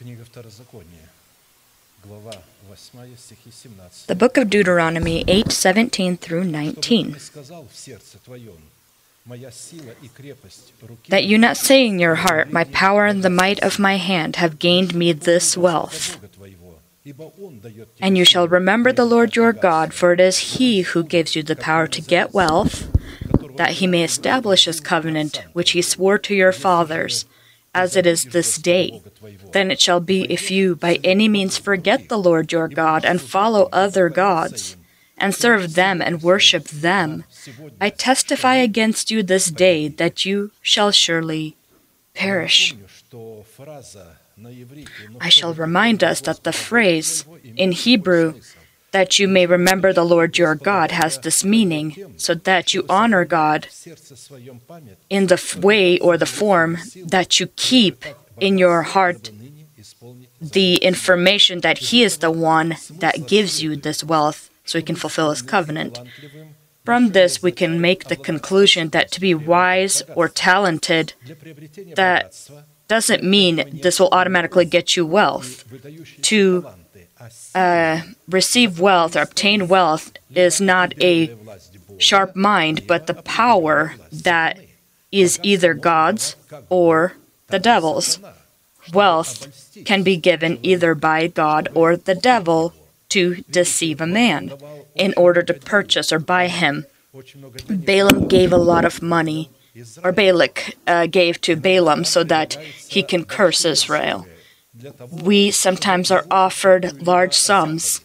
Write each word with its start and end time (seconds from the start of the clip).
Книга 0.00 0.24
Второзакония, 0.24 1.08
глава 2.04 2.34
8, 2.68 3.16
стихи 3.16 3.50
17. 3.50 4.06
The 4.08 4.14
book 4.14 4.36
of 4.36 4.50
Deuteronomy 4.50 5.24
8 5.26 5.50
17 5.50 6.16
through 6.18 6.44
«Чтобы 6.44 6.74
ты 6.74 6.88
19. 6.88 7.14
не 7.14 7.18
сказал 7.20 7.66
в 7.72 7.76
сердце 7.76 8.18
твоем, 8.24 8.58
моя 9.24 9.50
сила 9.50 9.92
и 10.02 10.08
крепость 10.08 10.72
руки 10.82 11.10
That 11.10 11.24
you 11.24 11.38
not 11.38 11.56
say 11.56 11.86
in 11.86 11.98
your 11.98 12.16
heart, 12.16 12.52
My 12.52 12.64
power 12.64 13.06
and 13.06 13.22
the 13.22 13.30
might 13.30 13.60
of 13.62 13.78
my 13.78 13.96
hand 13.96 14.36
have 14.36 14.58
gained 14.58 14.94
me 14.94 15.12
this 15.12 15.56
wealth. 15.56 16.16
Бога 16.20 16.28
твоего, 16.28 16.78
ибо 17.04 17.32
Он 17.40 17.58
дает 17.60 17.88
тебе 17.94 18.06
And 18.06 18.16
you 18.16 18.24
shall 18.24 18.46
силу 18.46 18.58
remember 18.58 18.92
the 18.92 19.06
и 19.06 19.08
Lord 19.08 19.34
your 19.34 19.52
богатство, 19.52 19.62
God, 19.62 19.94
for 19.94 20.12
it 20.12 20.20
is 20.20 20.58
He 20.58 20.82
who 20.82 21.02
gives 21.02 21.34
you 21.34 21.42
the 21.42 21.56
power 21.56 21.86
to 21.88 22.00
get 22.00 22.32
wealth, 22.32 22.88
that 23.56 23.80
He 23.80 23.86
may 23.86 24.04
establish 24.04 24.66
His 24.66 24.80
covenant, 24.80 25.42
which 25.54 25.70
He 25.72 25.82
swore 25.82 26.18
to 26.18 26.34
your 26.34 26.52
fathers, 26.52 27.26
as 27.73 27.95
it 27.95 28.05
is 28.05 28.25
this 28.25 28.57
day. 28.57 29.01
Then 29.51 29.71
it 29.71 29.79
shall 29.79 29.99
be 29.99 30.23
if 30.31 30.51
you 30.51 30.75
by 30.75 30.99
any 31.03 31.27
means 31.27 31.57
forget 31.57 32.09
the 32.09 32.17
Lord 32.17 32.51
your 32.51 32.67
God 32.67 33.05
and 33.05 33.21
follow 33.21 33.69
other 33.71 34.09
gods, 34.09 34.77
and 35.17 35.35
serve 35.35 35.75
them 35.75 36.01
and 36.01 36.23
worship 36.23 36.65
them, 36.65 37.23
I 37.79 37.89
testify 37.89 38.55
against 38.55 39.11
you 39.11 39.21
this 39.21 39.51
day 39.51 39.87
that 39.87 40.25
you 40.25 40.51
shall 40.61 40.91
surely 40.91 41.55
perish. 42.15 42.75
I 45.19 45.29
shall 45.29 45.53
remind 45.53 46.03
us 46.03 46.21
that 46.21 46.43
the 46.43 46.51
phrase 46.51 47.25
in 47.55 47.71
Hebrew, 47.71 48.41
that 48.91 49.19
you 49.19 49.27
may 49.27 49.45
remember 49.45 49.93
the 49.93 50.05
Lord 50.05 50.37
your 50.37 50.55
God 50.55 50.91
has 50.91 51.17
this 51.19 51.43
meaning, 51.43 52.13
so 52.17 52.33
that 52.33 52.73
you 52.73 52.85
honor 52.89 53.25
God 53.25 53.67
in 55.09 55.27
the 55.27 55.59
way 55.61 55.97
or 55.99 56.17
the 56.17 56.25
form 56.25 56.77
that 57.05 57.39
you 57.39 57.47
keep 57.47 58.05
in 58.39 58.57
your 58.57 58.81
heart 58.83 59.31
the 60.39 60.75
information 60.77 61.61
that 61.61 61.77
He 61.77 62.03
is 62.03 62.17
the 62.17 62.31
one 62.31 62.75
that 62.89 63.27
gives 63.27 63.61
you 63.61 63.75
this 63.75 64.03
wealth 64.03 64.49
so 64.65 64.79
He 64.79 64.83
can 64.83 64.95
fulfill 64.95 65.29
His 65.29 65.41
covenant. 65.41 65.99
From 66.83 67.09
this, 67.09 67.43
we 67.43 67.51
can 67.51 67.79
make 67.79 68.05
the 68.05 68.15
conclusion 68.15 68.89
that 68.89 69.11
to 69.11 69.21
be 69.21 69.35
wise 69.35 70.01
or 70.15 70.27
talented, 70.27 71.13
that 71.95 72.49
doesn't 72.87 73.23
mean 73.23 73.79
this 73.81 73.99
will 73.99 74.09
automatically 74.11 74.65
get 74.65 74.97
you 74.97 75.05
wealth. 75.05 75.63
To 76.23 76.67
uh, 77.53 78.01
receive 78.27 78.79
wealth 78.79 79.15
or 79.15 79.21
obtain 79.21 79.67
wealth 79.67 80.13
is 80.33 80.59
not 80.59 80.93
a 81.01 81.35
sharp 81.97 82.35
mind, 82.35 82.87
but 82.87 83.07
the 83.07 83.13
power 83.13 83.95
that 84.11 84.57
is 85.11 85.39
either 85.43 85.73
God's 85.73 86.35
or 86.69 87.13
the 87.47 87.59
devil's. 87.59 88.19
Wealth 88.93 89.77
can 89.85 90.01
be 90.01 90.17
given 90.17 90.57
either 90.63 90.95
by 90.95 91.27
God 91.27 91.69
or 91.75 91.95
the 91.95 92.15
devil 92.15 92.73
to 93.09 93.43
deceive 93.49 94.01
a 94.01 94.07
man 94.07 94.53
in 94.95 95.13
order 95.15 95.43
to 95.43 95.53
purchase 95.53 96.11
or 96.11 96.19
buy 96.19 96.47
him. 96.47 96.85
Balaam 97.69 98.27
gave 98.27 98.51
a 98.51 98.57
lot 98.57 98.85
of 98.85 99.01
money, 99.01 99.49
or 100.03 100.11
Balak 100.11 100.75
uh, 100.87 101.05
gave 101.07 101.41
to 101.41 101.55
Balaam 101.55 102.05
so 102.05 102.23
that 102.23 102.53
he 102.87 103.03
can 103.03 103.25
curse 103.25 103.65
Israel 103.65 104.25
we 105.11 105.51
sometimes 105.51 106.11
are 106.11 106.25
offered 106.29 107.05
large 107.05 107.33
sums 107.33 108.01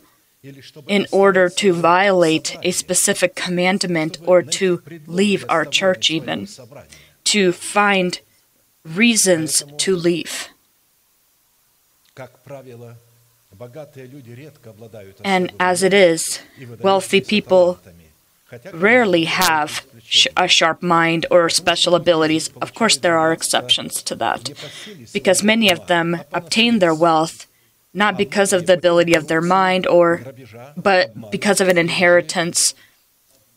in 0.87 1.07
order 1.11 1.49
to 1.49 1.73
violate 1.73 2.57
a 2.63 2.71
specific 2.71 3.35
commandment 3.35 4.19
or 4.25 4.43
to 4.43 4.83
leave 5.07 5.45
our 5.49 5.65
church, 5.65 6.11
even 6.11 6.49
to 7.25 7.53
find 7.53 8.21
reasons 8.85 9.65
to 9.79 9.97
leave. 9.97 10.49
And 15.25 15.53
as 15.59 15.83
it 15.83 15.95
is, 15.95 16.41
wealthy 16.81 17.21
people 17.21 17.79
rarely 18.73 19.25
have 19.25 19.87
sh- 20.03 20.27
a 20.37 20.47
sharp 20.49 20.83
mind 20.83 21.27
or 21.31 21.49
special 21.49 21.95
abilities. 21.95 22.51
Of 22.63 22.75
course, 22.75 22.97
there 22.97 23.19
are 23.19 23.33
exceptions 23.33 24.03
to 24.05 24.15
that, 24.17 24.51
because 25.13 25.43
many 25.43 25.71
of 25.71 25.87
them 25.87 26.21
obtain 26.33 26.79
their 26.79 26.95
wealth 26.95 27.47
not 27.97 28.19
because 28.19 28.53
of 28.53 28.67
the 28.67 28.75
ability 28.75 29.15
of 29.15 29.27
their 29.27 29.41
mind 29.41 29.87
or 29.87 30.23
but 30.77 31.31
because 31.31 31.63
of 31.63 31.69
an 31.69 31.79
inheritance 31.79 32.75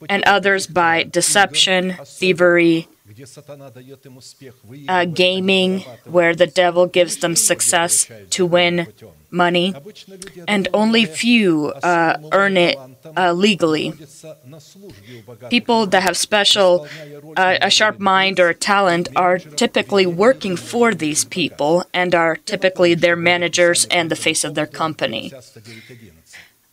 and 0.08 0.24
others 0.24 0.66
by 0.66 1.04
deception, 1.04 1.98
thievery, 2.06 2.88
uh, 4.88 5.06
gaming, 5.06 5.80
where 6.06 6.36
the 6.36 6.48
devil 6.48 6.86
gives 6.88 7.18
them 7.18 7.36
success 7.36 8.10
to 8.30 8.46
win 8.46 8.88
money, 9.32 9.74
and 10.48 10.68
only 10.74 11.06
few 11.06 11.70
uh, 11.84 12.18
earn 12.32 12.58
it 12.58 12.78
uh, 13.16 13.32
legally. 13.32 13.94
People 15.50 15.86
that 15.88 16.04
have 16.04 16.18
special, 16.18 16.88
uh, 17.38 17.58
a 17.62 17.70
sharp 17.70 18.00
mind 18.00 18.40
or 18.40 18.54
talent 18.54 19.10
are 19.16 19.38
typically 19.40 20.06
working 20.06 20.56
for 20.56 20.94
these 20.94 21.26
people 21.26 21.84
and 21.94 22.16
are 22.16 22.36
typically 22.36 22.94
their 22.96 23.16
managers 23.16 23.86
and 23.86 24.10
the 24.10 24.16
face 24.16 24.44
of 24.44 24.56
their 24.56 24.68
company. 24.68 25.32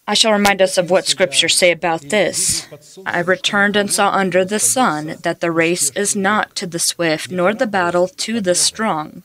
I 0.09 0.15
shall 0.15 0.33
remind 0.33 0.63
us 0.63 0.79
of 0.79 0.89
what 0.89 1.07
scriptures 1.07 1.57
say 1.57 1.73
about 1.73 2.11
this. 2.11 2.69
I 3.05 3.19
returned 3.21 3.75
and 3.75 3.93
saw 3.93 4.11
under 4.11 4.45
the 4.45 4.61
sun 4.61 5.17
that 5.23 5.41
the 5.41 5.51
race 5.51 5.91
is 5.91 6.15
not 6.15 6.55
to 6.57 6.67
the 6.67 6.79
swift, 6.79 7.31
nor 7.31 7.53
the 7.53 7.67
battle 7.67 8.07
to 8.09 8.41
the 8.41 8.55
strong, 8.55 9.23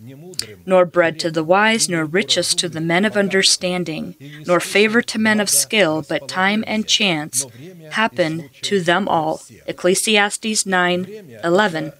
nor 0.65 0.85
bread 0.85 1.19
to 1.19 1.29
the 1.29 1.43
wise, 1.43 1.87
nor 1.87 2.05
riches 2.05 2.55
to 2.55 2.67
the 2.67 2.81
men 2.81 3.05
of 3.05 3.15
understanding, 3.15 4.15
nor 4.47 4.59
favor 4.59 5.03
to 5.03 5.19
men 5.19 5.39
of 5.39 5.49
skill, 5.49 6.03
but 6.07 6.27
time 6.27 6.63
and 6.65 6.87
chance 6.87 7.45
happen 7.91 8.49
to 8.63 8.81
them 8.81 9.07
all. 9.07 9.41
Ecclesiastes 9.67 10.65
9 10.65 11.37
11. 11.43 11.93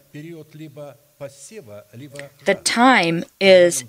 The 2.46 2.59
time 2.64 3.24
is 3.40 3.84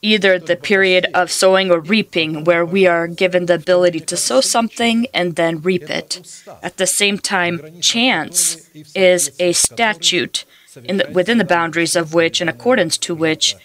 either 0.00 0.38
the 0.38 0.56
period 0.56 1.06
of 1.12 1.30
sowing 1.30 1.70
or 1.70 1.80
reaping, 1.80 2.44
where 2.44 2.64
we 2.64 2.86
are 2.86 3.08
given 3.08 3.46
the 3.46 3.54
ability 3.54 4.00
to 4.00 4.16
sow 4.16 4.40
something 4.40 5.06
and 5.12 5.34
then 5.34 5.60
reap 5.60 5.90
it. 5.90 6.42
At 6.62 6.76
the 6.76 6.86
same 6.86 7.18
time, 7.18 7.80
chance 7.80 8.70
is 8.94 9.32
a 9.40 9.52
statute 9.52 10.44
the, 10.74 11.08
within 11.12 11.38
the 11.38 11.44
boundaries 11.44 11.96
of 11.96 12.14
which, 12.14 12.40
in 12.40 12.48
accordance 12.48 12.98
to 12.98 13.14
which, 13.14 13.56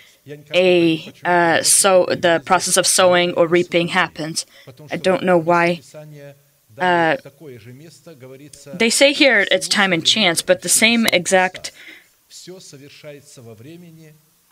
a 0.54 1.12
uh, 1.26 1.64
so 1.64 2.06
the 2.06 2.42
process 2.46 2.78
of 2.78 2.86
sowing 2.86 3.34
or 3.34 3.48
reaping 3.48 3.90
happens. 3.90 4.46
I 4.92 4.98
don't 4.98 5.24
know 5.24 5.38
why. 5.38 5.82
Uh, 6.78 7.18
they 8.74 8.90
say 8.90 9.12
here 9.12 9.46
it's 9.52 9.68
time 9.68 9.92
and 9.92 10.06
chance, 10.06 10.42
but 10.42 10.62
the 10.62 10.70
same 10.70 11.08
exact 11.08 11.72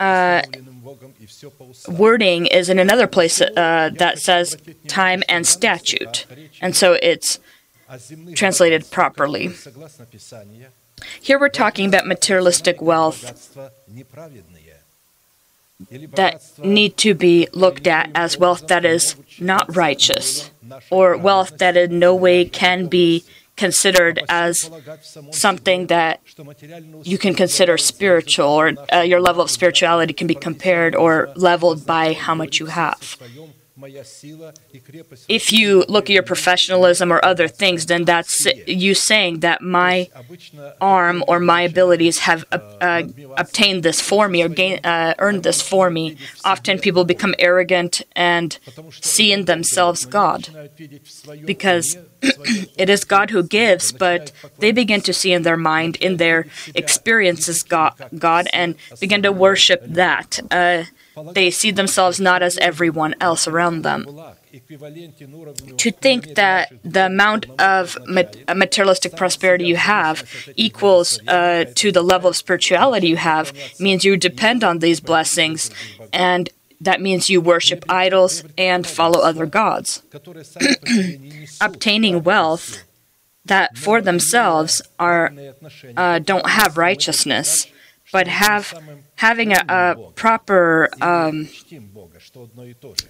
uh, 0.00 0.42
wording 1.88 2.46
is 2.46 2.68
in 2.68 2.78
another 2.78 3.06
place 3.06 3.40
uh, 3.40 3.90
that 3.94 4.18
says 4.18 4.56
time 4.86 5.22
and 5.28 5.46
statute, 5.46 6.26
and 6.60 6.76
so 6.76 6.98
it's 7.02 7.38
translated 8.34 8.90
properly. 8.90 9.50
Here 11.20 11.38
we're 11.38 11.48
talking 11.48 11.88
about 11.88 12.06
materialistic 12.06 12.80
wealth 12.80 13.56
that 16.16 16.42
need 16.64 16.96
to 16.96 17.14
be 17.14 17.48
looked 17.52 17.86
at 17.86 18.10
as 18.14 18.36
wealth 18.36 18.66
that 18.66 18.84
is 18.84 19.14
not 19.38 19.74
righteous 19.76 20.50
or 20.90 21.16
wealth 21.16 21.58
that 21.58 21.76
in 21.76 21.98
no 21.98 22.14
way 22.14 22.44
can 22.44 22.86
be 22.86 23.24
considered 23.58 24.16
as 24.28 24.70
something 25.32 25.88
that 25.88 26.20
you 27.02 27.18
can 27.18 27.34
consider 27.34 27.76
spiritual, 27.76 28.46
or 28.46 28.72
uh, 28.92 29.00
your 29.00 29.20
level 29.20 29.42
of 29.42 29.50
spirituality 29.50 30.12
can 30.12 30.26
be 30.26 30.34
compared 30.34 30.94
or 30.94 31.12
leveled 31.34 31.84
by 31.84 32.12
how 32.14 32.34
much 32.34 32.58
you 32.60 32.66
have. 32.66 33.16
If 35.28 35.52
you 35.52 35.84
look 35.88 36.04
at 36.10 36.14
your 36.14 36.22
professionalism 36.22 37.12
or 37.12 37.24
other 37.24 37.48
things, 37.48 37.86
then 37.86 38.04
that's 38.04 38.46
you 38.66 38.94
saying 38.94 39.40
that 39.40 39.62
my 39.62 40.08
arm 40.80 41.22
or 41.28 41.38
my 41.38 41.62
abilities 41.62 42.18
have 42.20 42.44
uh, 42.50 42.58
uh, 42.80 43.02
obtained 43.36 43.82
this 43.82 44.00
for 44.00 44.28
me 44.28 44.42
or 44.42 44.48
gain, 44.48 44.80
uh, 44.84 45.14
earned 45.18 45.42
this 45.44 45.62
for 45.62 45.90
me. 45.90 46.16
Often 46.44 46.80
people 46.80 47.04
become 47.04 47.34
arrogant 47.38 48.02
and 48.12 48.58
see 48.90 49.32
in 49.32 49.44
themselves 49.44 50.04
God 50.06 50.48
because 51.44 51.96
it 52.22 52.90
is 52.90 53.04
God 53.04 53.30
who 53.30 53.42
gives, 53.42 53.92
but 53.92 54.32
they 54.58 54.72
begin 54.72 55.00
to 55.02 55.12
see 55.12 55.32
in 55.32 55.42
their 55.42 55.56
mind, 55.56 55.96
in 55.96 56.16
their 56.16 56.46
experiences, 56.74 57.62
God, 57.62 57.94
God 58.18 58.48
and 58.52 58.74
begin 59.00 59.22
to 59.22 59.30
worship 59.32 59.82
that. 59.86 60.40
They 61.32 61.50
see 61.50 61.70
themselves 61.70 62.20
not 62.20 62.42
as 62.42 62.58
everyone 62.58 63.14
else 63.20 63.46
around 63.48 63.82
them. 63.82 64.06
To 65.76 65.90
think 65.90 66.34
that 66.34 66.72
the 66.82 67.06
amount 67.06 67.46
of 67.60 67.96
uh, 67.96 68.54
materialistic 68.54 69.16
prosperity 69.16 69.66
you 69.66 69.76
have 69.76 70.26
equals 70.56 71.20
uh, 71.28 71.66
to 71.74 71.92
the 71.92 72.02
level 72.02 72.30
of 72.30 72.36
spirituality 72.36 73.08
you 73.08 73.16
have 73.16 73.52
means 73.78 74.04
you 74.04 74.16
depend 74.16 74.64
on 74.64 74.78
these 74.78 75.00
blessings, 75.00 75.70
and 76.12 76.48
that 76.80 77.00
means 77.00 77.28
you 77.28 77.40
worship 77.40 77.84
idols 77.88 78.42
and 78.56 78.86
follow 78.86 79.20
other 79.20 79.46
gods. 79.46 80.02
Obtaining 81.60 82.22
wealth 82.22 82.84
that 83.44 83.76
for 83.76 84.00
themselves 84.00 84.80
are 84.98 85.32
uh, 85.96 86.18
don't 86.20 86.48
have 86.48 86.76
righteousness 86.78 87.66
but 88.12 88.26
have 88.28 88.74
having 89.16 89.52
a, 89.52 89.64
a 89.68 89.96
proper 90.14 90.88
um, 91.00 91.48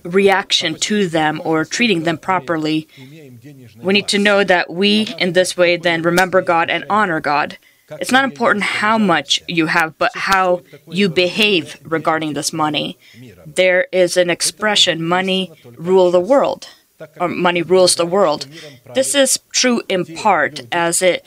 reaction 0.02 0.74
to 0.74 1.08
them 1.08 1.40
or 1.44 1.64
treating 1.64 2.04
them 2.04 2.18
properly. 2.18 2.88
We 3.80 3.92
need 3.92 4.08
to 4.08 4.18
know 4.18 4.44
that 4.44 4.70
we, 4.70 5.14
in 5.18 5.32
this 5.32 5.56
way, 5.56 5.76
then 5.76 6.02
remember 6.02 6.40
God 6.40 6.70
and 6.70 6.84
honor 6.90 7.20
God. 7.20 7.58
It's 7.90 8.12
not 8.12 8.24
important 8.24 8.64
how 8.64 8.98
much 8.98 9.42
you 9.48 9.66
have, 9.66 9.96
but 9.96 10.12
how 10.14 10.62
you 10.86 11.08
behave 11.08 11.78
regarding 11.82 12.34
this 12.34 12.52
money. 12.52 12.98
There 13.46 13.86
is 13.92 14.16
an 14.16 14.28
expression 14.28 15.02
money 15.02 15.52
rule 15.76 16.10
the 16.10 16.20
world. 16.20 16.68
Or 17.20 17.28
money 17.28 17.62
rules 17.62 17.94
the 17.94 18.04
world. 18.04 18.48
This 18.94 19.14
is 19.14 19.38
true 19.52 19.82
in 19.88 20.04
part, 20.04 20.62
as 20.72 21.00
it 21.00 21.26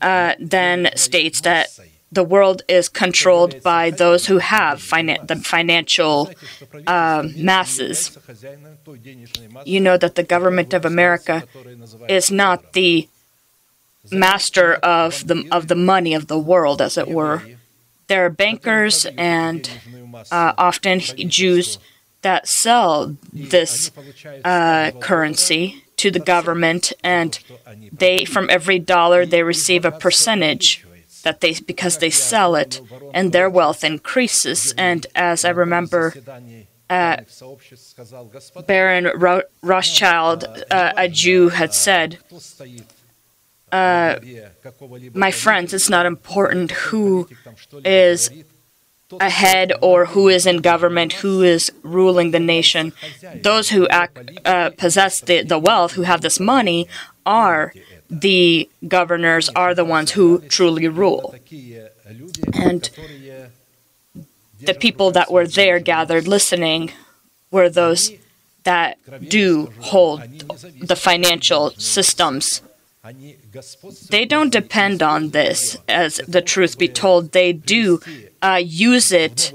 uh, 0.00 0.34
then 0.38 0.90
states 0.94 1.40
that 1.40 1.76
the 2.10 2.22
world 2.24 2.62
is 2.68 2.88
controlled 2.88 3.62
by 3.62 3.90
those 3.90 4.26
who 4.26 4.38
have 4.38 4.78
finan- 4.80 5.26
the 5.26 5.36
financial 5.36 6.30
uh, 6.86 7.24
masses. 7.36 8.16
You 9.64 9.80
know 9.80 9.96
that 9.96 10.14
the 10.14 10.22
government 10.22 10.72
of 10.72 10.84
America 10.84 11.44
is 12.08 12.30
not 12.30 12.72
the 12.72 13.08
master 14.10 14.74
of 14.74 15.26
the 15.26 15.48
of 15.50 15.66
the 15.66 15.74
money 15.74 16.14
of 16.14 16.28
the 16.28 16.38
world, 16.38 16.80
as 16.80 16.96
it 16.96 17.08
were. 17.08 17.42
There 18.06 18.24
are 18.24 18.30
bankers 18.30 19.04
and 19.18 19.68
uh, 20.30 20.52
often 20.56 21.00
Jews 21.00 21.78
that 22.22 22.46
sell 22.46 23.16
this 23.32 23.90
uh, 24.44 24.92
currency 25.00 25.82
to 25.96 26.10
the 26.10 26.20
government, 26.20 26.92
and 27.02 27.38
they 27.92 28.24
from 28.24 28.48
every 28.48 28.78
dollar 28.78 29.26
they 29.26 29.42
receive 29.42 29.84
a 29.84 29.90
percentage 29.90 30.85
that 31.26 31.40
they 31.40 31.54
because 31.72 31.98
they 31.98 32.12
sell 32.30 32.54
it 32.54 32.80
and 33.12 33.32
their 33.32 33.50
wealth 33.58 33.82
increases. 33.82 34.72
And 34.78 35.00
as 35.16 35.44
I 35.44 35.52
remember, 35.64 36.14
uh, 36.88 37.16
Baron 38.68 39.04
Ro- 39.24 39.48
Rothschild, 39.72 40.40
uh, 40.70 40.92
a 41.04 41.08
Jew, 41.08 41.48
had 41.60 41.74
said, 41.74 42.08
uh, 43.72 44.12
"My 45.26 45.32
friends, 45.32 45.74
it's 45.74 45.90
not 45.96 46.06
important 46.06 46.70
who 46.86 47.28
is." 47.84 48.30
Ahead, 49.20 49.68
or 49.88 50.06
who 50.06 50.24
is 50.36 50.46
in 50.46 50.56
government, 50.72 51.10
who 51.22 51.34
is 51.54 51.70
ruling 51.84 52.32
the 52.32 52.40
nation. 52.56 52.92
Those 53.48 53.66
who 53.70 53.86
act, 53.86 54.14
uh, 54.44 54.70
possess 54.70 55.20
the, 55.20 55.36
the 55.52 55.60
wealth, 55.60 55.92
who 55.92 56.02
have 56.02 56.22
this 56.22 56.40
money, 56.40 56.88
are 57.24 57.72
the 58.10 58.68
governors 58.86 59.48
are 59.50 59.74
the 59.74 59.84
ones 59.84 60.12
who 60.12 60.40
truly 60.40 60.88
rule. 60.88 61.34
And 62.54 62.90
the 64.60 64.74
people 64.74 65.10
that 65.12 65.30
were 65.30 65.46
there 65.46 65.78
gathered 65.80 66.26
listening 66.26 66.92
were 67.50 67.68
those 67.68 68.12
that 68.64 68.98
do 69.28 69.72
hold 69.80 70.22
the 70.80 70.96
financial 70.96 71.70
systems. 71.78 72.62
They 74.10 74.24
don't 74.24 74.50
depend 74.50 75.02
on 75.02 75.30
this, 75.30 75.78
as 75.88 76.20
the 76.26 76.42
truth 76.42 76.76
be 76.76 76.88
told. 76.88 77.30
They 77.30 77.52
do 77.52 78.00
uh, 78.42 78.60
use 78.64 79.12
it 79.12 79.52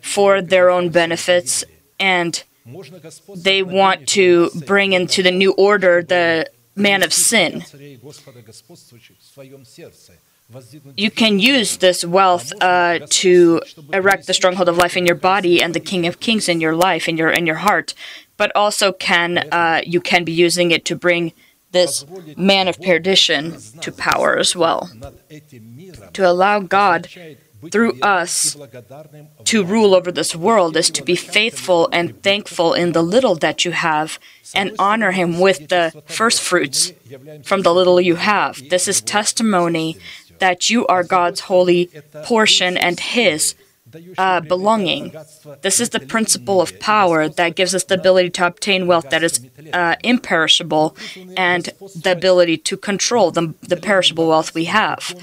for 0.00 0.40
their 0.40 0.70
own 0.70 0.88
benefits, 0.88 1.64
and 2.00 2.42
they 3.36 3.62
want 3.62 4.08
to 4.08 4.50
bring 4.66 4.94
into 4.94 5.22
the 5.22 5.30
new 5.30 5.52
order 5.52 6.02
the 6.02 6.48
man 6.76 7.02
of 7.02 7.12
sin. 7.12 7.64
You 10.96 11.10
can 11.10 11.38
use 11.38 11.78
this 11.78 12.04
wealth 12.04 12.52
uh, 12.60 12.98
to 13.08 13.62
erect 13.92 14.26
the 14.26 14.34
stronghold 14.34 14.68
of 14.68 14.76
life 14.76 14.96
in 14.96 15.06
your 15.06 15.16
body 15.16 15.62
and 15.62 15.74
the 15.74 15.80
King 15.80 16.06
of 16.06 16.20
Kings 16.20 16.48
in 16.48 16.60
your 16.60 16.76
life, 16.76 17.08
in 17.08 17.16
your 17.16 17.30
in 17.30 17.46
your 17.46 17.56
heart. 17.56 17.94
But 18.36 18.52
also, 18.54 18.92
can 18.92 19.38
uh, 19.50 19.80
you 19.86 20.00
can 20.00 20.24
be 20.24 20.32
using 20.32 20.70
it 20.70 20.84
to 20.86 20.96
bring 20.96 21.32
this 21.72 22.04
man 22.36 22.68
of 22.68 22.80
perdition 22.80 23.56
to 23.80 23.90
power 23.90 24.38
as 24.38 24.54
well? 24.54 24.90
To 26.12 26.28
allow 26.28 26.60
God 26.60 27.08
through 27.70 27.98
us 28.00 28.56
to 29.44 29.64
rule 29.64 29.94
over 29.94 30.12
this 30.12 30.34
world 30.36 30.76
is 30.76 30.90
to 30.90 31.02
be 31.02 31.16
faithful 31.16 31.88
and 31.92 32.22
thankful 32.22 32.74
in 32.74 32.92
the 32.92 33.02
little 33.02 33.34
that 33.36 33.64
you 33.64 33.72
have 33.72 34.18
and 34.54 34.74
honor 34.78 35.12
Him 35.12 35.40
with 35.40 35.68
the 35.68 36.02
first 36.06 36.40
fruits 36.40 36.92
from 37.42 37.62
the 37.62 37.74
little 37.74 38.00
you 38.00 38.16
have. 38.16 38.62
This 38.68 38.88
is 38.88 39.00
testimony 39.00 39.96
that 40.38 40.68
you 40.70 40.86
are 40.86 41.02
God's 41.02 41.40
holy 41.40 41.90
portion 42.24 42.76
and 42.76 43.00
His 43.00 43.54
uh, 44.18 44.40
belonging. 44.40 45.12
This 45.62 45.80
is 45.80 45.90
the 45.90 46.00
principle 46.00 46.60
of 46.60 46.78
power 46.80 47.28
that 47.28 47.54
gives 47.54 47.74
us 47.74 47.84
the 47.84 47.94
ability 47.94 48.30
to 48.30 48.46
obtain 48.46 48.86
wealth 48.86 49.10
that 49.10 49.22
is 49.22 49.40
uh, 49.72 49.96
imperishable 50.02 50.96
and 51.36 51.70
the 51.94 52.12
ability 52.12 52.56
to 52.58 52.76
control 52.76 53.30
the, 53.30 53.54
the 53.62 53.76
perishable 53.76 54.28
wealth 54.28 54.54
we 54.54 54.66
have. 54.66 55.14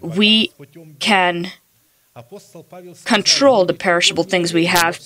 We 0.00 0.52
can 0.98 1.52
control 3.04 3.64
the 3.64 3.72
perishable 3.74 4.24
things 4.24 4.52
we 4.52 4.66
have 4.66 5.00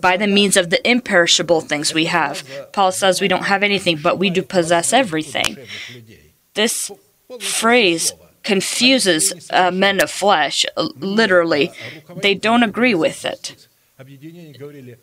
by 0.00 0.16
the 0.16 0.28
means 0.28 0.56
of 0.56 0.70
the 0.70 0.88
imperishable 0.88 1.60
things 1.60 1.92
we 1.92 2.04
have. 2.04 2.44
Paul 2.72 2.92
says 2.92 3.20
we 3.20 3.28
don't 3.28 3.46
have 3.46 3.62
anything, 3.62 3.98
but 4.00 4.18
we 4.18 4.30
do 4.30 4.42
possess 4.42 4.92
everything. 4.92 5.56
This 6.54 6.90
phrase 7.40 8.12
confuses 8.42 9.32
uh, 9.50 9.70
men 9.70 10.02
of 10.02 10.10
flesh, 10.10 10.64
literally. 10.76 11.72
They 12.16 12.34
don't 12.34 12.62
agree 12.62 12.94
with 12.94 13.24
it. 13.24 13.68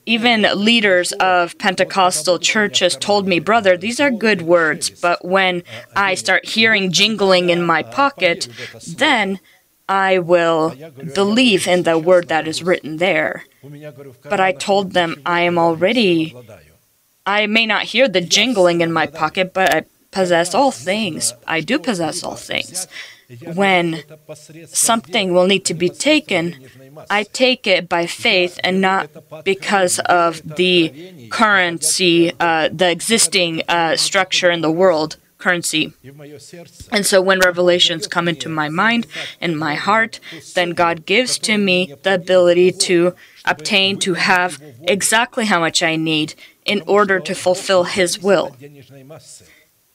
Even 0.05 0.41
leaders 0.55 1.11
of 1.13 1.57
Pentecostal 1.57 2.39
churches 2.39 2.95
told 2.95 3.27
me, 3.27 3.39
Brother, 3.39 3.77
these 3.77 3.99
are 3.99 4.11
good 4.11 4.41
words, 4.41 4.89
but 4.89 5.23
when 5.23 5.63
I 5.95 6.15
start 6.15 6.49
hearing 6.49 6.91
jingling 6.91 7.49
in 7.49 7.63
my 7.63 7.83
pocket, 7.83 8.47
then 8.87 9.39
I 9.87 10.19
will 10.19 10.75
believe 11.15 11.67
in 11.67 11.83
the 11.83 11.97
word 11.97 12.27
that 12.27 12.47
is 12.47 12.61
written 12.61 12.97
there. 12.97 13.45
But 14.23 14.39
I 14.39 14.51
told 14.51 14.91
them, 14.91 15.21
I 15.25 15.41
am 15.41 15.57
already, 15.57 16.35
I 17.25 17.47
may 17.47 17.65
not 17.65 17.83
hear 17.83 18.07
the 18.07 18.21
jingling 18.21 18.81
in 18.81 18.91
my 18.91 19.07
pocket, 19.07 19.53
but 19.53 19.73
I 19.73 19.85
possess 20.11 20.53
all 20.53 20.71
things. 20.71 21.33
I 21.47 21.61
do 21.61 21.79
possess 21.79 22.23
all 22.23 22.35
things. 22.35 22.87
When 23.53 24.03
something 24.65 25.33
will 25.33 25.45
need 25.45 25.63
to 25.65 25.75
be 25.75 25.89
taken, 25.89 26.55
I 27.11 27.23
take 27.23 27.67
it 27.67 27.87
by 27.87 28.07
faith 28.07 28.59
and 28.63 28.81
not 28.81 29.43
because 29.43 29.99
of 29.99 30.41
the 30.55 31.29
currency, 31.29 32.33
uh, 32.39 32.69
the 32.71 32.89
existing 32.89 33.61
uh, 33.67 33.97
structure 33.97 34.49
in 34.49 34.61
the 34.61 34.71
world, 34.71 35.17
currency. 35.37 35.93
And 36.91 37.05
so 37.05 37.21
when 37.21 37.39
revelations 37.39 38.07
come 38.07 38.27
into 38.27 38.49
my 38.49 38.67
mind 38.67 39.05
and 39.39 39.59
my 39.59 39.75
heart, 39.75 40.19
then 40.55 40.71
God 40.71 41.05
gives 41.05 41.37
to 41.39 41.59
me 41.59 41.93
the 42.01 42.15
ability 42.15 42.71
to 42.71 43.13
obtain, 43.45 43.99
to 43.99 44.15
have 44.15 44.59
exactly 44.81 45.45
how 45.45 45.59
much 45.59 45.83
I 45.83 45.97
need 45.97 46.33
in 46.65 46.81
order 46.87 47.19
to 47.19 47.35
fulfill 47.35 47.83
His 47.83 48.19
will 48.19 48.55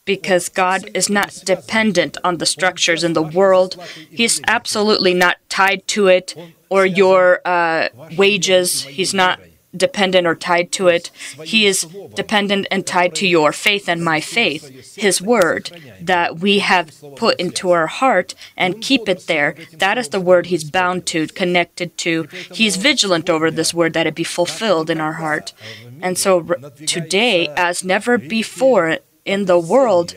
because 0.05 0.49
God 0.49 0.91
is 0.95 1.09
not 1.09 1.41
dependent 1.45 2.17
on 2.23 2.39
the 2.39 2.47
structures 2.47 3.05
in 3.05 3.15
the 3.15 3.23
world. 3.23 3.77
He's 4.11 4.41
absolutely 4.47 5.15
not 5.15 5.39
tied 5.49 5.87
to 5.89 6.09
it 6.09 6.35
or 6.69 6.85
your 6.85 7.41
uh, 7.45 7.89
wages. 8.17 8.83
He's 8.85 9.15
not 9.15 9.41
dependent 9.77 10.27
or 10.27 10.35
tied 10.35 10.71
to 10.73 10.89
it. 10.89 11.11
He 11.43 11.67
is 11.67 11.83
dependent 12.15 12.67
and 12.71 12.87
tied 12.87 13.15
to 13.17 13.27
your 13.27 13.53
faith 13.53 13.89
and 13.89 14.05
my 14.05 14.21
faith, 14.21 14.95
His 14.95 15.21
word 15.21 15.71
that 16.01 16.39
we 16.39 16.61
have 16.61 16.93
put 17.17 17.41
into 17.41 17.71
our 17.73 17.87
heart 17.87 18.35
and 18.57 18.81
keep 18.81 19.09
it 19.09 19.27
there. 19.27 19.57
That 19.73 19.99
is 19.99 20.11
the 20.11 20.21
word 20.21 20.47
He's 20.47 20.65
bound 20.65 21.07
to, 21.07 21.27
connected 21.29 21.97
to. 21.99 22.29
He's 22.53 22.77
vigilant 22.77 23.29
over 23.29 23.51
this 23.51 23.75
word 23.75 23.95
that 23.95 24.07
it 24.07 24.15
be 24.15 24.25
fulfilled 24.25 24.91
in 24.91 25.01
our 25.01 25.15
heart. 25.15 25.53
And 26.01 26.19
so 26.19 26.43
today, 26.87 27.49
as 27.57 27.85
never 27.85 28.19
before, 28.19 28.99
in 29.25 29.47
the 29.47 29.59
world, 29.59 30.15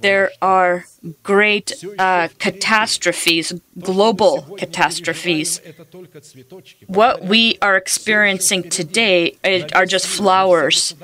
there 0.00 0.30
are 0.40 0.86
great 1.22 1.84
uh, 1.98 2.28
catastrophes, 2.38 3.52
global 3.78 4.42
catastrophes. 4.56 5.60
What 6.86 7.24
we 7.24 7.58
are 7.60 7.76
experiencing 7.76 8.70
today 8.70 9.36
are 9.74 9.86
just 9.86 10.06
flowers 10.06 10.94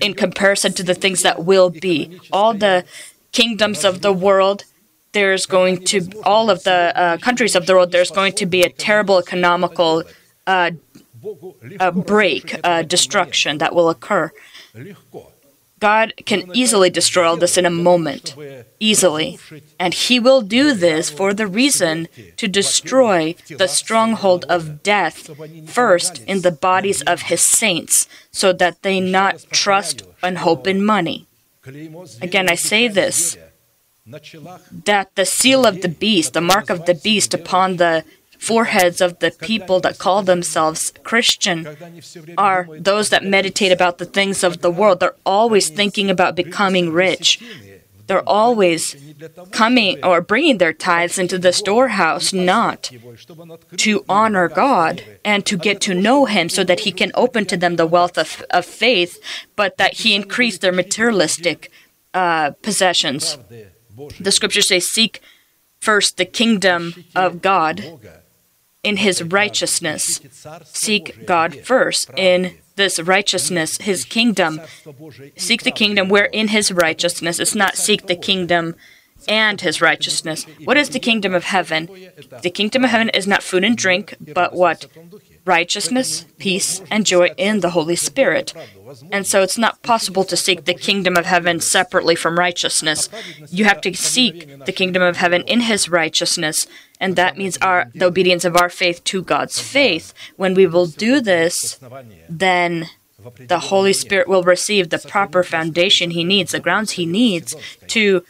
in 0.00 0.14
comparison 0.14 0.72
to 0.74 0.82
the 0.82 0.94
things 0.94 1.22
that 1.22 1.44
will 1.44 1.70
be. 1.70 2.20
All 2.32 2.54
the 2.54 2.84
kingdoms 3.30 3.84
of 3.84 4.02
the 4.02 4.12
world, 4.12 4.64
there's 5.12 5.46
going 5.46 5.84
to 5.84 6.00
all 6.24 6.50
of 6.50 6.64
the 6.64 6.92
uh, 6.96 7.16
countries 7.18 7.54
of 7.54 7.66
the 7.66 7.74
world. 7.74 7.92
There's 7.92 8.10
going 8.10 8.32
to 8.34 8.46
be 8.46 8.62
a 8.62 8.70
terrible 8.70 9.18
economical 9.18 10.02
uh, 10.46 10.72
break, 11.94 12.60
destruction 12.88 13.58
that 13.58 13.72
will 13.74 13.88
occur. 13.88 14.32
God 15.82 16.14
can 16.30 16.48
easily 16.54 16.90
destroy 16.90 17.24
all 17.26 17.36
this 17.36 17.58
in 17.58 17.66
a 17.66 17.78
moment, 17.88 18.36
easily. 18.78 19.40
And 19.80 19.92
He 19.92 20.20
will 20.20 20.40
do 20.40 20.74
this 20.74 21.10
for 21.10 21.34
the 21.34 21.48
reason 21.48 22.06
to 22.36 22.46
destroy 22.46 23.34
the 23.48 23.66
stronghold 23.66 24.44
of 24.48 24.84
death 24.84 25.18
first 25.66 26.22
in 26.32 26.42
the 26.42 26.56
bodies 26.68 27.02
of 27.02 27.22
His 27.22 27.42
saints, 27.42 28.06
so 28.30 28.52
that 28.52 28.82
they 28.82 29.00
not 29.00 29.42
trust 29.50 29.96
and 30.22 30.38
hope 30.38 30.68
in 30.68 30.86
money. 30.96 31.26
Again, 32.26 32.48
I 32.48 32.54
say 32.54 32.86
this 32.86 33.36
that 34.90 35.08
the 35.18 35.26
seal 35.38 35.66
of 35.66 35.80
the 35.82 35.94
beast, 36.04 36.32
the 36.32 36.48
mark 36.54 36.70
of 36.70 36.86
the 36.86 36.94
beast 36.94 37.34
upon 37.34 37.76
the 37.76 38.04
foreheads 38.42 39.00
of 39.00 39.20
the 39.20 39.30
people 39.30 39.78
that 39.78 39.98
call 39.98 40.22
themselves 40.24 40.92
Christian 41.04 41.58
are 42.36 42.66
those 42.76 43.10
that 43.10 43.24
meditate 43.24 43.70
about 43.70 43.98
the 43.98 44.04
things 44.04 44.42
of 44.42 44.62
the 44.62 44.70
world. 44.70 44.98
They're 44.98 45.14
always 45.24 45.68
thinking 45.68 46.10
about 46.10 46.34
becoming 46.34 46.90
rich. 46.90 47.40
They're 48.08 48.28
always 48.28 48.96
coming 49.52 50.04
or 50.04 50.20
bringing 50.20 50.58
their 50.58 50.72
tithes 50.72 51.20
into 51.20 51.38
the 51.38 51.52
storehouse, 51.52 52.32
not 52.32 52.90
to 53.76 54.04
honor 54.08 54.48
God 54.48 55.04
and 55.24 55.46
to 55.46 55.56
get 55.56 55.80
to 55.82 55.94
know 55.94 56.24
Him 56.24 56.48
so 56.48 56.64
that 56.64 56.80
He 56.80 56.90
can 56.90 57.12
open 57.14 57.46
to 57.46 57.56
them 57.56 57.76
the 57.76 57.86
wealth 57.86 58.18
of, 58.18 58.44
of 58.50 58.66
faith, 58.66 59.22
but 59.54 59.76
that 59.76 59.98
He 59.98 60.16
increase 60.16 60.58
their 60.58 60.72
materialistic 60.72 61.70
uh, 62.12 62.50
possessions. 62.60 63.38
The 64.18 64.32
scriptures 64.32 64.66
say, 64.66 64.80
Seek 64.80 65.22
first 65.78 66.16
the 66.16 66.24
kingdom 66.24 67.04
of 67.14 67.40
God 67.40 68.00
in 68.82 68.98
his 68.98 69.22
righteousness. 69.22 70.20
Seek 70.64 71.26
God 71.26 71.56
first 71.60 72.10
in 72.16 72.58
this 72.76 72.98
righteousness, 73.00 73.78
his 73.78 74.04
kingdom. 74.04 74.60
Seek 75.36 75.62
the 75.62 75.70
kingdom 75.70 76.08
where 76.08 76.24
in 76.24 76.48
his 76.48 76.72
righteousness. 76.72 77.38
It's 77.38 77.54
not 77.54 77.76
seek 77.76 78.06
the 78.06 78.16
kingdom 78.16 78.74
and 79.28 79.60
his 79.60 79.80
righteousness. 79.80 80.46
What 80.64 80.76
is 80.76 80.88
the 80.88 80.98
kingdom 80.98 81.32
of 81.34 81.44
heaven? 81.44 81.88
The 82.42 82.50
kingdom 82.50 82.82
of 82.84 82.90
heaven 82.90 83.08
is 83.10 83.26
not 83.26 83.42
food 83.42 83.62
and 83.62 83.76
drink, 83.76 84.16
but 84.34 84.52
what? 84.52 84.86
Righteousness, 85.44 86.24
peace, 86.38 86.80
and 86.90 87.06
joy 87.06 87.30
in 87.36 87.60
the 87.60 87.70
Holy 87.70 87.96
Spirit. 87.96 88.52
And 89.10 89.26
so 89.26 89.42
it's 89.42 89.58
not 89.58 89.82
possible 89.82 90.24
to 90.24 90.36
seek 90.36 90.64
the 90.64 90.74
kingdom 90.74 91.16
of 91.16 91.26
heaven 91.26 91.60
separately 91.60 92.14
from 92.14 92.38
righteousness. 92.38 93.08
You 93.48 93.64
have 93.64 93.80
to 93.82 93.94
seek 93.94 94.64
the 94.64 94.72
kingdom 94.72 95.02
of 95.02 95.16
heaven 95.16 95.42
in 95.42 95.60
his 95.60 95.88
righteousness 95.88 96.66
and 97.02 97.16
that 97.16 97.36
means 97.36 97.58
our 97.58 97.90
the 97.94 98.06
obedience 98.06 98.44
of 98.44 98.56
our 98.56 98.70
faith 98.70 99.02
to 99.10 99.22
God's 99.22 99.58
faith. 99.58 100.14
When 100.36 100.54
we 100.54 100.66
will 100.66 100.86
do 100.86 101.20
this, 101.20 101.78
then 102.28 102.88
the 103.48 103.58
Holy 103.70 103.92
Spirit 103.92 104.28
will 104.28 104.42
receive 104.42 104.90
the 104.90 104.98
proper 104.98 105.42
foundation 105.42 106.10
he 106.10 106.24
needs, 106.24 106.52
the 106.52 106.60
grounds 106.60 106.92
he 106.92 107.06
needs 107.06 107.54
to 107.88 108.24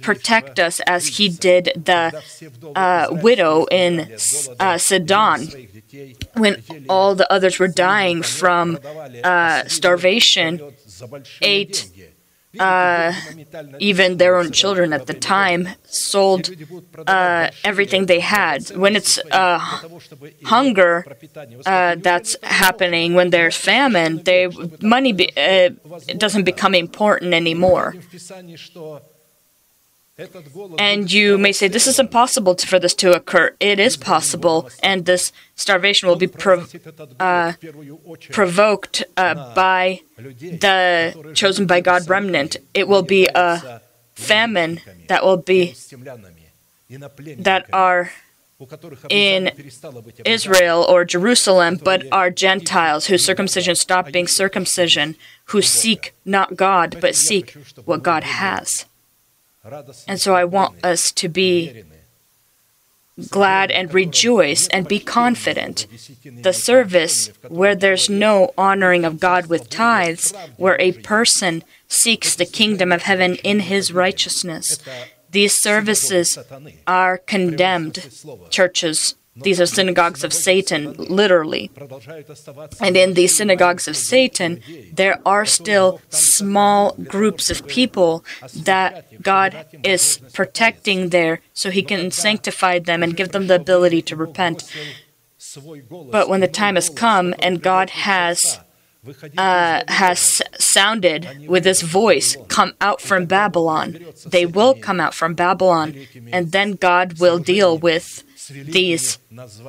protect 0.00 0.58
us, 0.58 0.80
as 0.80 1.02
he 1.18 1.28
did 1.28 1.72
the 1.74 2.22
uh, 2.76 3.06
widow 3.10 3.66
in 3.70 3.92
uh, 4.60 4.78
Sidon 4.78 5.40
when 6.34 6.62
all 6.88 7.14
the 7.14 7.30
others 7.32 7.58
were 7.58 7.68
dying 7.68 8.22
from 8.22 8.78
uh, 9.24 9.64
starvation. 9.66 10.60
Eight 11.40 11.90
uh, 12.58 13.12
even 13.78 14.18
their 14.18 14.36
own 14.36 14.50
children 14.52 14.92
at 14.92 15.06
the 15.06 15.14
time, 15.14 15.68
sold 15.84 16.50
uh, 17.06 17.50
everything 17.64 18.06
they 18.06 18.20
had. 18.20 18.68
When 18.70 18.96
it's 18.96 19.18
uh, 19.30 19.58
hunger 20.44 21.04
uh, 21.66 21.96
that's 21.98 22.36
happening, 22.42 23.14
when 23.14 23.30
there's 23.30 23.56
famine, 23.56 24.22
they 24.24 24.48
money 24.80 25.12
be, 25.12 25.30
uh, 25.36 25.70
doesn't 26.18 26.44
become 26.44 26.74
important 26.74 27.34
anymore. 27.34 27.94
And 30.78 31.10
you 31.10 31.38
may 31.38 31.52
say, 31.52 31.68
this 31.68 31.86
is 31.86 31.98
impossible 31.98 32.54
for 32.56 32.78
this 32.78 32.94
to 32.96 33.12
occur. 33.12 33.54
It 33.60 33.80
is 33.80 33.96
possible, 33.96 34.68
and 34.82 35.06
this 35.06 35.32
starvation 35.56 36.06
will 36.06 36.16
be 36.16 36.26
prov- 36.26 36.74
uh, 37.18 37.54
provoked 38.30 39.04
uh, 39.16 39.54
by 39.54 40.02
the 40.16 41.32
chosen 41.34 41.66
by 41.66 41.80
God 41.80 42.08
remnant. 42.10 42.56
It 42.74 42.88
will 42.88 43.02
be 43.02 43.26
a 43.34 43.80
famine 44.14 44.80
that 45.08 45.24
will 45.24 45.38
be 45.38 45.74
that 47.38 47.66
are 47.72 48.12
in 49.08 49.50
Israel 50.26 50.84
or 50.86 51.04
Jerusalem, 51.06 51.80
but 51.82 52.04
are 52.12 52.30
Gentiles 52.30 53.06
whose 53.06 53.24
circumcision 53.24 53.74
stopped 53.76 54.12
being 54.12 54.26
circumcision, 54.28 55.16
who 55.46 55.62
seek 55.62 56.12
not 56.26 56.54
God, 56.56 56.98
but 57.00 57.14
seek 57.14 57.56
what 57.86 58.02
God 58.02 58.24
has. 58.24 58.84
And 60.08 60.20
so 60.20 60.34
I 60.34 60.44
want 60.44 60.84
us 60.84 61.12
to 61.12 61.28
be 61.28 61.84
glad 63.28 63.70
and 63.70 63.92
rejoice 63.92 64.66
and 64.68 64.88
be 64.88 64.98
confident. 64.98 65.86
The 66.24 66.52
service 66.52 67.30
where 67.48 67.74
there's 67.74 68.08
no 68.08 68.52
honoring 68.56 69.04
of 69.04 69.20
God 69.20 69.46
with 69.46 69.70
tithes, 69.70 70.32
where 70.56 70.80
a 70.80 70.92
person 70.92 71.62
seeks 71.88 72.34
the 72.34 72.46
kingdom 72.46 72.90
of 72.90 73.02
heaven 73.02 73.36
in 73.36 73.60
his 73.60 73.92
righteousness, 73.92 74.78
these 75.30 75.58
services 75.58 76.38
are 76.86 77.18
condemned 77.18 78.08
churches 78.50 79.14
these 79.34 79.60
are 79.62 79.66
synagogues 79.66 80.24
of 80.24 80.32
Satan, 80.32 80.92
literally. 80.92 81.70
And 82.80 82.96
in 82.96 83.14
these 83.14 83.34
synagogues 83.34 83.88
of 83.88 83.96
Satan, 83.96 84.60
there 84.92 85.18
are 85.24 85.46
still 85.46 86.00
small 86.10 86.92
groups 86.92 87.50
of 87.50 87.66
people 87.66 88.24
that 88.54 89.22
God 89.22 89.66
is 89.82 90.20
protecting 90.34 91.08
there 91.08 91.40
so 91.54 91.70
he 91.70 91.82
can 91.82 92.10
sanctify 92.10 92.78
them 92.78 93.02
and 93.02 93.16
give 93.16 93.32
them 93.32 93.46
the 93.46 93.54
ability 93.54 94.02
to 94.02 94.16
repent. 94.16 94.70
But 96.10 96.28
when 96.28 96.40
the 96.40 96.48
time 96.48 96.74
has 96.74 96.90
come 96.90 97.34
and 97.38 97.62
God 97.62 97.90
has 97.90 98.60
uh, 99.36 99.82
has 99.88 100.40
sounded 100.58 101.48
with 101.48 101.64
His 101.64 101.82
voice, 101.82 102.36
Come 102.48 102.74
out 102.80 103.00
from 103.00 103.26
Babylon. 103.26 103.98
They 104.24 104.46
will 104.46 104.74
come 104.74 105.00
out 105.00 105.12
from 105.12 105.34
Babylon, 105.34 106.06
and 106.30 106.52
then 106.52 106.72
God 106.74 107.18
will 107.18 107.40
deal 107.40 107.76
with 107.76 108.22
these 108.52 109.18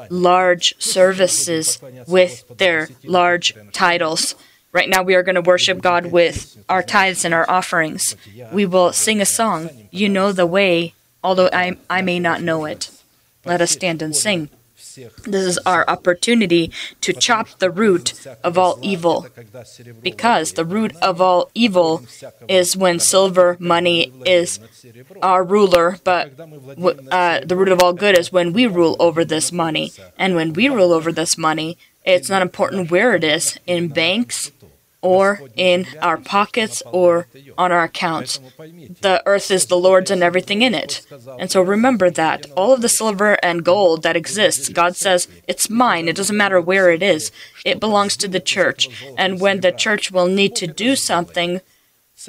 large 0.10 0.76
services 0.80 1.80
with 2.08 2.58
their 2.58 2.90
large 3.04 3.56
titles. 3.72 4.36
Right 4.72 4.90
now, 4.90 5.04
we 5.04 5.14
are 5.16 5.24
going 5.24 5.36
to 5.36 5.42
worship 5.42 5.82
God 5.82 6.08
with 6.08 6.64
our 6.68 6.82
tithes 6.82 7.24
and 7.26 7.34
our 7.34 7.50
offerings. 7.50 8.16
We 8.52 8.66
will 8.66 8.92
sing 8.92 9.22
a 9.22 9.26
song, 9.26 9.70
You 9.92 10.10
Know 10.10 10.32
the 10.32 10.48
Way, 10.48 10.94
although 11.24 11.50
I, 11.54 11.78
I 11.90 12.02
may 12.02 12.20
not 12.20 12.42
know 12.42 12.66
it. 12.66 12.90
Let 13.46 13.62
us 13.62 13.72
stand 13.72 14.02
and 14.02 14.16
sing. 14.16 14.50
This 15.24 15.46
is 15.46 15.58
our 15.66 15.84
opportunity 15.88 16.72
to 17.02 17.14
chop 17.14 17.48
the 17.60 17.72
root 17.72 18.14
of 18.44 18.58
all 18.58 18.78
evil, 18.82 19.28
because 20.02 20.54
the 20.54 20.66
root 20.66 20.96
of 21.02 21.22
all 21.22 21.50
evil 21.54 22.06
is 22.48 22.78
when 22.78 23.00
silver 23.00 23.58
money 23.60 24.12
is 24.26 24.60
our 25.22 25.44
ruler, 25.44 25.98
but 26.04 26.40
uh, 27.12 27.40
the 27.46 27.56
root 27.56 27.70
of 27.70 27.82
all 27.82 27.94
good 27.94 28.18
is 28.18 28.32
when 28.32 28.54
we 28.54 28.68
rule 28.68 28.96
over 29.00 29.26
this 29.26 29.52
money. 29.52 29.92
And 30.18 30.36
when 30.36 30.54
we 30.54 30.70
rule 30.70 30.94
over 30.94 31.12
this 31.12 31.38
money, 31.38 31.78
it's 32.06 32.30
not 32.30 32.42
important 32.42 32.92
where 32.92 33.16
it 33.16 33.24
is 33.24 33.58
in 33.66 33.88
banks 33.88 34.52
or 35.04 35.42
in 35.56 35.86
our 36.02 36.18
pockets 36.18 36.82
or 36.92 37.28
on 37.58 37.72
our 37.72 37.84
accounts. 37.84 38.40
The 39.02 39.22
earth 39.26 39.52
is 39.52 39.68
the 39.68 39.78
Lord's 39.78 40.10
and 40.10 40.24
everything 40.24 40.62
in 40.62 40.74
it. 40.74 41.06
And 41.38 41.52
so 41.52 41.62
remember 41.62 42.10
that. 42.10 42.50
All 42.56 42.74
of 42.74 42.82
the 42.82 42.90
silver 42.90 43.38
and 43.44 43.64
gold 43.66 44.02
that 44.04 44.16
exists, 44.16 44.70
God 44.70 44.96
says, 44.96 45.28
it's 45.48 45.70
mine. 45.70 46.08
It 46.08 46.16
doesn't 46.16 46.38
matter 46.38 46.60
where 46.60 46.90
it 46.90 47.04
is, 47.04 47.32
it 47.66 47.80
belongs 47.80 48.18
to 48.18 48.28
the 48.28 48.40
church. 48.40 48.90
And 49.18 49.40
when 49.40 49.60
the 49.60 49.72
church 49.72 50.12
will 50.12 50.28
need 50.28 50.56
to 50.56 50.68
do 50.68 50.96
something, 50.96 51.62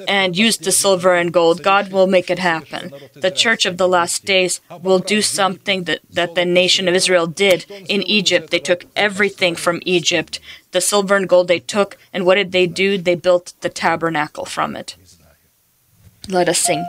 and 0.07 0.37
use 0.37 0.57
the 0.57 0.71
silver 0.71 1.15
and 1.15 1.31
gold, 1.31 1.63
God 1.63 1.91
will 1.91 2.07
make 2.07 2.29
it 2.29 2.39
happen. 2.39 2.93
The 3.13 3.31
church 3.31 3.65
of 3.65 3.77
the 3.77 3.87
last 3.87 4.25
days 4.25 4.61
will 4.81 4.99
do 4.99 5.21
something 5.21 5.83
that, 5.83 5.99
that 6.09 6.35
the 6.35 6.45
nation 6.45 6.87
of 6.87 6.95
Israel 6.95 7.27
did 7.27 7.65
in 7.69 8.01
Egypt. 8.03 8.49
They 8.49 8.59
took 8.59 8.85
everything 8.95 9.55
from 9.55 9.81
Egypt. 9.85 10.39
The 10.71 10.81
silver 10.81 11.15
and 11.15 11.29
gold 11.29 11.47
they 11.47 11.59
took, 11.59 11.97
and 12.11 12.25
what 12.25 12.35
did 12.35 12.51
they 12.51 12.67
do? 12.67 12.97
They 12.97 13.15
built 13.15 13.53
the 13.61 13.69
tabernacle 13.69 14.45
from 14.45 14.75
it. 14.75 14.95
Let 16.27 16.49
us 16.49 16.59
sing. 16.59 16.83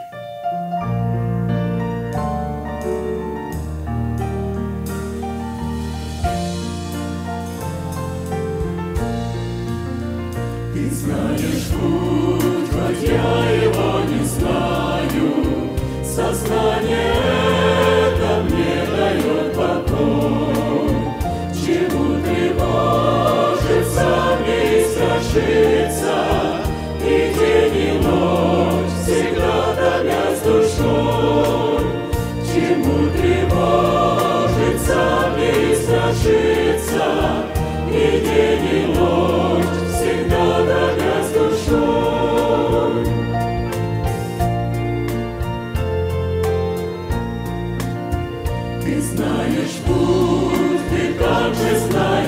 joy. 13.17 13.56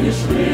His 0.08 0.16
Spirit. 0.22 0.47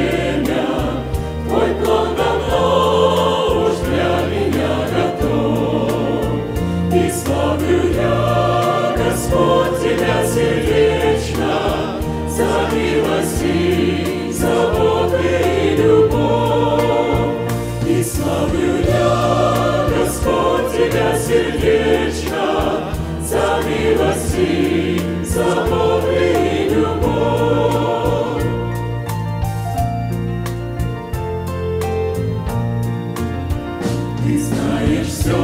Ты 34.24 34.38
знаешь 34.38 35.08
все, 35.08 35.36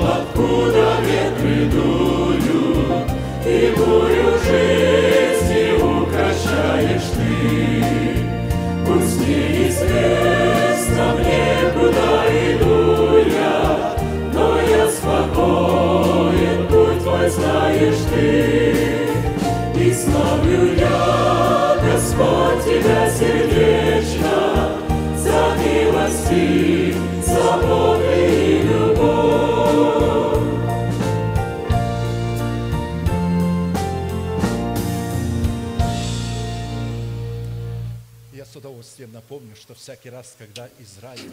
откуда 0.00 0.96
ветры 1.04 1.66
дуют, 1.66 3.10
И 3.44 3.74
бурю 3.76 4.38
жизни 4.42 5.64
украшаешь 5.82 7.10
ты. 7.14 8.16
Пусть 8.86 9.20
неизвестно 9.20 11.04
мне, 11.18 11.44
куда 11.74 12.24
иду 12.54 13.18
я, 13.28 13.94
Но 14.32 14.46
я 14.62 14.88
спокоен, 14.88 16.66
путь 16.68 17.04
мой 17.04 17.28
знаешь 17.28 18.02
ты. 18.14 19.08
И 19.78 19.92
славлю 19.92 20.74
я, 20.74 21.76
Господь, 21.84 22.64
Тебя 22.64 23.10
сегодня, 23.10 23.29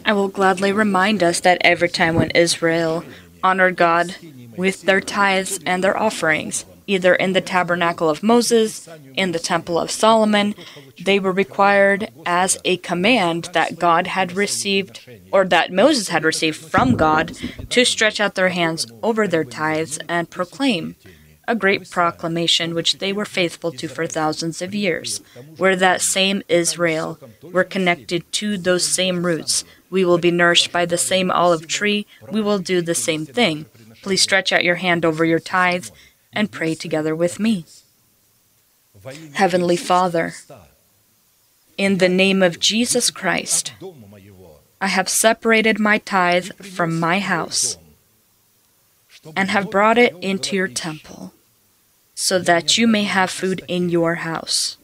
I 0.04 0.12
will 0.12 0.28
gladly 0.28 0.72
remind 0.72 1.22
us 1.22 1.40
that 1.40 1.58
every 1.62 1.88
time 1.88 2.14
when 2.14 2.30
Israel 2.30 3.04
honored 3.42 3.76
God 3.76 4.16
with 4.56 4.82
their 4.82 5.00
tithes 5.00 5.60
and 5.64 5.82
their 5.82 5.96
offerings, 5.96 6.64
either 6.86 7.14
in 7.14 7.34
the 7.34 7.40
tabernacle 7.40 8.08
of 8.08 8.22
Moses, 8.22 8.88
in 9.14 9.32
the 9.32 9.38
temple 9.38 9.78
of 9.78 9.90
Solomon, 9.90 10.54
they 11.00 11.20
were 11.20 11.32
required 11.32 12.10
as 12.26 12.58
a 12.64 12.78
command 12.78 13.50
that 13.52 13.78
God 13.78 14.06
had 14.08 14.32
received, 14.32 15.00
or 15.30 15.44
that 15.44 15.70
Moses 15.72 16.08
had 16.08 16.24
received 16.24 16.56
from 16.56 16.96
God, 16.96 17.36
to 17.68 17.84
stretch 17.84 18.20
out 18.20 18.34
their 18.34 18.48
hands 18.48 18.86
over 19.02 19.28
their 19.28 19.44
tithes 19.44 19.98
and 20.08 20.30
proclaim 20.30 20.96
a 21.48 21.56
great 21.56 21.90
proclamation 21.90 22.74
which 22.74 22.98
they 22.98 23.10
were 23.10 23.24
faithful 23.24 23.72
to 23.72 23.88
for 23.88 24.06
thousands 24.06 24.60
of 24.60 24.74
years. 24.74 25.22
We're 25.56 25.76
that 25.76 26.02
same 26.02 26.42
Israel. 26.46 27.18
We're 27.42 27.64
connected 27.64 28.30
to 28.32 28.58
those 28.58 28.86
same 28.86 29.24
roots. 29.24 29.64
We 29.88 30.04
will 30.04 30.18
be 30.18 30.30
nourished 30.30 30.70
by 30.70 30.84
the 30.84 30.98
same 30.98 31.30
olive 31.30 31.66
tree. 31.66 32.06
We 32.30 32.42
will 32.42 32.58
do 32.58 32.82
the 32.82 32.94
same 32.94 33.24
thing. 33.24 33.64
Please 34.02 34.20
stretch 34.20 34.52
out 34.52 34.62
your 34.62 34.76
hand 34.76 35.06
over 35.06 35.24
your 35.24 35.40
tithe 35.40 35.88
and 36.34 36.52
pray 36.52 36.74
together 36.74 37.16
with 37.16 37.40
me. 37.40 37.64
Heavenly 39.32 39.76
Father, 39.76 40.34
in 41.78 41.96
the 41.96 42.10
name 42.10 42.42
of 42.42 42.60
Jesus 42.60 43.10
Christ, 43.10 43.72
I 44.82 44.88
have 44.88 45.08
separated 45.08 45.80
my 45.80 45.96
tithe 45.96 46.52
from 46.60 47.00
my 47.00 47.20
house 47.20 47.78
and 49.34 49.48
have 49.48 49.70
brought 49.70 49.96
it 49.96 50.14
into 50.20 50.54
your 50.54 50.68
temple 50.68 51.32
so 52.18 52.40
that 52.40 52.76
you 52.76 52.88
may 52.88 53.04
have 53.04 53.30
food 53.30 53.62
in 53.68 53.88
your 53.88 54.16
house. 54.16 54.76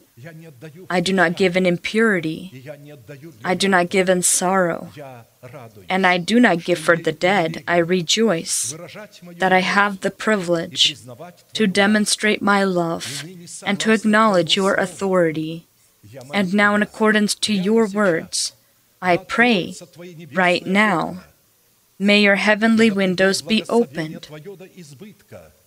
I 0.89 1.01
do 1.01 1.11
not 1.11 1.35
give 1.35 1.57
in 1.57 1.65
impurity. 1.65 2.63
I 3.43 3.53
do 3.55 3.67
not 3.67 3.89
give 3.89 4.07
in 4.07 4.21
sorrow. 4.21 4.87
And 5.89 6.07
I 6.07 6.17
do 6.17 6.39
not 6.39 6.63
give 6.63 6.79
for 6.79 6.95
the 6.95 7.11
dead. 7.11 7.61
I 7.67 7.77
rejoice 7.79 8.73
that 9.37 9.51
I 9.51 9.59
have 9.59 9.99
the 9.99 10.11
privilege 10.11 10.95
to 11.51 11.67
demonstrate 11.67 12.41
my 12.41 12.63
love 12.63 13.25
and 13.65 13.81
to 13.81 13.91
acknowledge 13.91 14.55
your 14.55 14.75
authority. 14.75 15.67
And 16.33 16.53
now, 16.53 16.73
in 16.75 16.81
accordance 16.81 17.35
to 17.35 17.53
your 17.53 17.85
words, 17.85 18.53
I 19.01 19.17
pray 19.17 19.75
right 20.31 20.65
now. 20.65 21.25
May 21.99 22.21
your 22.23 22.35
heavenly 22.35 22.89
windows 22.91 23.41
be 23.41 23.63
opened, 23.67 24.27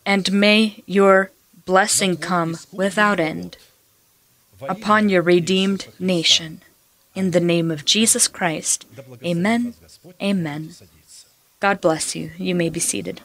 and 0.06 0.32
may 0.32 0.82
your 0.86 1.30
blessing 1.68 2.16
come 2.16 2.56
without 2.72 3.20
end 3.20 3.58
upon 4.62 5.10
your 5.10 5.20
redeemed 5.20 5.86
nation. 5.98 6.62
In 7.14 7.32
the 7.32 7.40
name 7.40 7.70
of 7.70 7.84
Jesus 7.84 8.26
Christ. 8.26 8.86
Amen. 9.22 9.74
Amen. 10.22 10.70
God 11.60 11.80
bless 11.82 12.16
you. 12.16 12.30
You 12.38 12.54
may 12.54 12.70
be 12.70 12.80
seated. 12.80 13.20